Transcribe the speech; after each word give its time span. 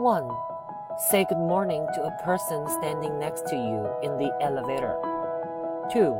1. 0.00 0.30
Say 0.96 1.26
good 1.28 1.36
morning 1.36 1.86
to 1.94 2.04
a 2.04 2.24
person 2.24 2.66
standing 2.80 3.18
next 3.18 3.46
to 3.48 3.54
you 3.54 3.86
in 4.02 4.16
the 4.16 4.34
elevator. 4.40 4.96
2. 5.92 6.16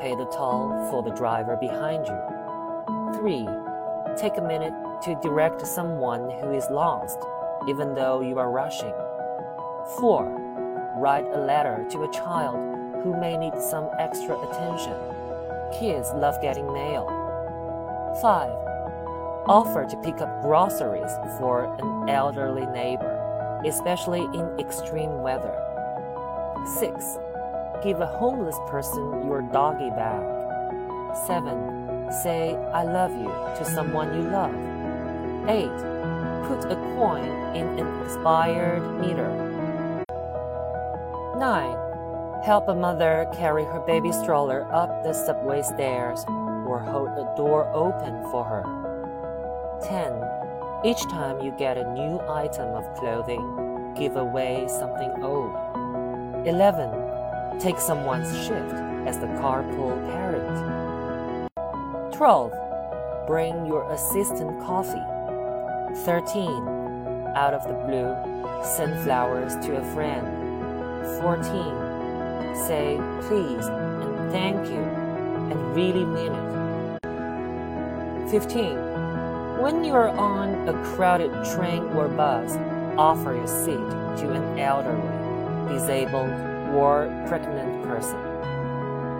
Pay 0.00 0.14
the 0.14 0.26
toll 0.26 0.86
for 0.92 1.02
the 1.02 1.10
driver 1.10 1.56
behind 1.56 2.06
you. 2.06 2.16
3. 3.18 3.48
Take 4.16 4.38
a 4.38 4.46
minute 4.46 4.72
to 5.02 5.18
direct 5.20 5.66
someone 5.66 6.30
who 6.38 6.52
is 6.52 6.70
lost, 6.70 7.18
even 7.68 7.96
though 7.96 8.20
you 8.20 8.38
are 8.38 8.52
rushing. 8.52 8.94
4. 9.98 10.94
Write 10.96 11.26
a 11.34 11.40
letter 11.40 11.84
to 11.90 12.04
a 12.04 12.12
child 12.12 12.54
who 13.02 13.18
may 13.18 13.36
need 13.36 13.60
some 13.60 13.90
extra 13.98 14.38
attention. 14.38 14.94
Kids 15.72 16.12
love 16.14 16.40
getting 16.40 16.72
mail. 16.72 17.08
5. 18.22 18.50
Offer 19.48 19.86
to 19.86 19.96
pick 19.96 20.20
up 20.20 20.29
groceries 20.42 21.10
for 21.38 21.64
an 21.80 22.08
elderly 22.08 22.66
neighbor, 22.66 23.60
especially 23.66 24.20
in 24.20 24.58
extreme 24.58 25.22
weather. 25.22 25.54
6. 26.78 27.18
Give 27.82 28.00
a 28.00 28.06
homeless 28.06 28.56
person 28.68 29.26
your 29.26 29.42
doggy 29.42 29.90
bag. 29.90 30.22
7. 31.26 32.10
Say, 32.22 32.54
I 32.74 32.84
love 32.84 33.12
you 33.12 33.28
to 33.58 33.64
someone 33.64 34.14
you 34.14 34.28
love. 34.30 34.54
8. 35.48 35.68
Put 36.48 36.70
a 36.70 36.76
coin 36.96 37.24
in 37.54 37.78
an 37.78 38.02
expired 38.02 38.82
meter. 39.00 39.28
9. 41.38 42.42
Help 42.44 42.68
a 42.68 42.74
mother 42.74 43.26
carry 43.34 43.64
her 43.64 43.80
baby 43.80 44.12
stroller 44.12 44.70
up 44.72 45.02
the 45.02 45.12
subway 45.12 45.62
stairs 45.62 46.24
or 46.66 46.78
hold 46.78 47.08
a 47.10 47.32
door 47.36 47.70
open 47.74 48.22
for 48.30 48.44
her. 48.44 48.64
10. 49.82 50.29
Each 50.82 51.02
time 51.08 51.40
you 51.40 51.50
get 51.58 51.76
a 51.76 51.92
new 51.92 52.18
item 52.26 52.68
of 52.74 52.94
clothing, 52.94 53.94
give 53.98 54.16
away 54.16 54.66
something 54.66 55.12
old. 55.22 55.54
11. 56.46 57.58
Take 57.60 57.78
someone's 57.78 58.32
shift 58.46 58.74
as 59.06 59.18
the 59.18 59.26
carpool 59.26 59.94
parent. 60.10 61.52
12. 62.14 62.52
Bring 63.26 63.66
your 63.66 63.92
assistant 63.92 64.58
coffee. 64.62 65.04
13. 66.04 66.48
Out 67.36 67.52
of 67.52 67.62
the 67.68 67.74
blue, 67.86 68.16
send 68.64 68.98
flowers 69.04 69.54
to 69.66 69.76
a 69.76 69.84
friend. 69.92 70.26
14 71.20 71.90
say 72.66 72.98
please 73.22 73.66
and 73.66 74.32
thank 74.32 74.66
you 74.68 74.82
and 75.50 75.76
really 75.76 76.04
mean 76.04 76.32
it. 76.32 76.50
15. 78.30 79.09
When 79.60 79.84
you're 79.84 80.08
on 80.08 80.66
a 80.66 80.72
crowded 80.96 81.32
train 81.52 81.82
or 81.92 82.08
bus, 82.08 82.56
offer 82.96 83.34
your 83.34 83.46
seat 83.46 83.76
to 84.22 84.32
an 84.32 84.58
elderly, 84.58 85.68
disabled, 85.70 86.30
or 86.74 87.12
pregnant 87.28 87.84
person. 87.84 88.18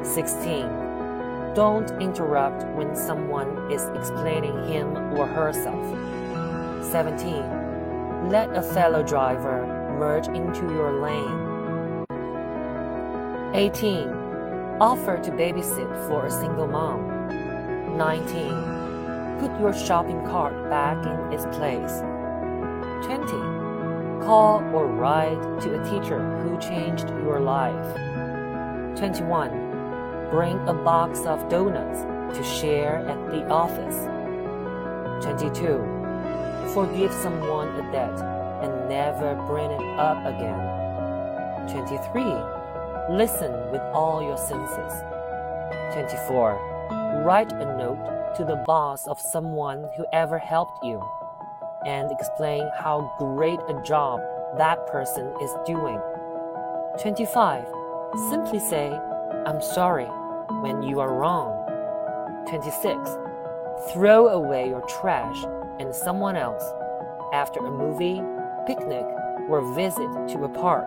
16. 0.03 0.63
Don't 1.53 1.91
interrupt 2.01 2.65
when 2.75 2.97
someone 2.97 3.71
is 3.71 3.85
explaining 3.91 4.67
him 4.67 4.97
or 5.13 5.27
herself. 5.27 5.85
17. 6.91 8.31
Let 8.31 8.49
a 8.57 8.63
fellow 8.63 9.03
driver 9.03 9.67
merge 9.99 10.29
into 10.29 10.63
your 10.73 11.03
lane 11.03 12.07
18. 13.53 14.09
Offer 14.81 15.19
to 15.19 15.31
babysit 15.33 16.09
for 16.09 16.25
a 16.25 16.31
single 16.31 16.67
mom. 16.67 17.29
19. 17.99 18.70
Put 19.41 19.59
your 19.59 19.73
shopping 19.73 20.23
cart 20.27 20.69
back 20.69 20.99
in 21.07 21.33
its 21.33 21.47
place. 21.57 22.01
20. 23.07 23.25
Call 24.23 24.61
or 24.75 24.87
write 24.87 25.41
to 25.63 25.81
a 25.81 25.85
teacher 25.89 26.21
who 26.43 26.61
changed 26.61 27.09
your 27.09 27.41
life. 27.41 27.97
21. 28.99 30.29
Bring 30.31 30.59
a 30.69 30.75
box 30.75 31.21
of 31.21 31.49
donuts 31.49 32.03
to 32.37 32.45
share 32.45 32.99
at 33.09 33.31
the 33.31 33.49
office. 33.49 34.05
22. 35.25 36.75
Forgive 36.75 37.11
someone 37.15 37.69
a 37.81 37.93
debt 37.93 38.21
and 38.63 38.91
never 38.91 39.37
bring 39.47 39.71
it 39.71 39.99
up 39.99 40.19
again. 40.27 40.61
23 41.71 42.23
Listen 43.17 43.53
with 43.73 43.81
all 43.95 44.23
your 44.23 44.37
senses. 44.37 44.93
24. 45.95 47.23
Write 47.25 47.53
a 47.53 47.77
note 47.79 48.20
to 48.37 48.45
the 48.45 48.63
boss 48.67 49.07
of 49.09 49.21
someone 49.21 49.89
who 49.97 50.05
ever 50.13 50.39
helped 50.39 50.85
you 50.85 51.03
and 51.87 52.11
explain 52.13 52.69
how 52.79 53.13
great 53.19 53.59
a 53.69 53.83
job 53.83 54.21
that 54.57 54.87
person 54.87 55.33
is 55.43 55.51
doing. 55.67 56.01
25. 57.01 57.65
Simply 58.29 58.59
say, 58.59 58.91
I'm 59.47 59.63
sorry 59.63 60.07
when 60.63 60.83
you 60.83 61.01
are 61.01 61.15
wrong. 61.15 61.57
26. 62.49 63.09
Throw 63.93 64.29
away 64.29 64.69
your 64.69 64.83
trash 64.83 65.45
and 65.79 65.95
someone 65.95 66.37
else 66.37 66.65
after 67.33 67.65
a 67.65 67.71
movie, 67.71 68.21
picnic, 68.67 69.07
or 69.49 69.75
visit 69.75 70.11
to 70.29 70.45
a 70.45 70.49
park. 70.49 70.87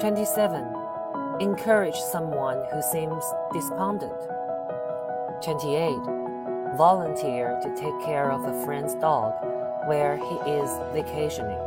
27. 0.00 0.64
Encourage 1.40 1.96
someone 1.96 2.64
who 2.72 2.80
seems 2.82 3.24
despondent. 3.52 4.37
28. 5.42 5.96
Volunteer 6.76 7.58
to 7.62 7.68
take 7.76 7.94
care 8.04 8.30
of 8.30 8.44
a 8.44 8.64
friend's 8.64 8.94
dog 8.96 9.32
where 9.86 10.16
he 10.16 10.50
is 10.50 10.70
vacationing. 10.92 11.58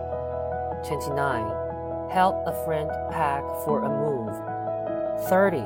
29. 0.85 2.09
Help 2.09 2.35
a 2.45 2.53
friend 2.65 2.89
pack 3.11 3.43
for 3.63 3.83
a 3.83 3.89
move. 3.89 5.27
30. 5.29 5.63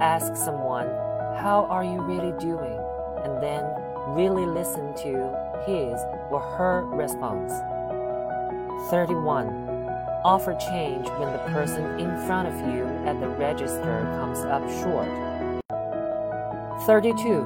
Ask 0.00 0.36
someone, 0.36 0.86
How 1.36 1.66
are 1.70 1.84
you 1.84 2.00
really 2.00 2.32
doing? 2.38 2.78
and 3.24 3.42
then 3.42 3.64
really 4.14 4.46
listen 4.46 4.94
to 4.94 5.10
his 5.66 6.00
or 6.30 6.40
her 6.56 6.84
response. 6.86 7.52
31 8.90 9.66
Offer 10.24 10.54
change 10.54 11.08
when 11.10 11.32
the 11.32 11.38
person 11.52 11.98
in 11.98 12.16
front 12.26 12.46
of 12.48 12.54
you 12.72 12.84
at 13.06 13.18
the 13.20 13.28
register 13.28 14.02
comes 14.18 14.38
up 14.40 14.62
short. 14.82 15.08
32. 16.88 17.42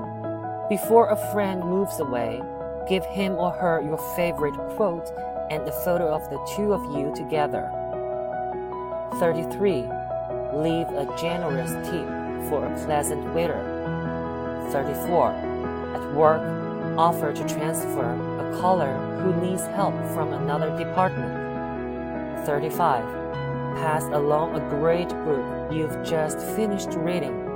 Before 0.68 1.08
a 1.08 1.16
friend 1.32 1.64
moves 1.64 1.98
away, 1.98 2.40
give 2.88 3.04
him 3.06 3.32
or 3.32 3.50
her 3.50 3.82
your 3.82 3.98
favorite 4.14 4.54
quote 4.76 5.10
and 5.50 5.66
a 5.66 5.72
photo 5.82 6.14
of 6.14 6.22
the 6.30 6.38
two 6.54 6.72
of 6.72 6.80
you 6.96 7.12
together. 7.12 7.68
33. 9.18 9.82
Leave 10.54 10.86
a 10.94 11.12
generous 11.18 11.72
tip 11.90 12.06
for 12.48 12.64
a 12.64 12.84
pleasant 12.84 13.34
waiter. 13.34 13.58
34. 14.70 15.32
At 15.32 16.14
work, 16.14 16.40
offer 16.96 17.32
to 17.32 17.48
transfer 17.48 18.12
a 18.38 18.60
caller 18.60 18.94
who 19.24 19.34
needs 19.44 19.66
help 19.74 19.96
from 20.14 20.32
another 20.32 20.70
department. 20.78 22.46
35. 22.46 23.04
Pass 23.74 24.04
along 24.04 24.54
a 24.54 24.60
great 24.70 25.08
book 25.08 25.72
you've 25.72 26.00
just 26.04 26.38
finished 26.38 26.90
reading 26.90 27.51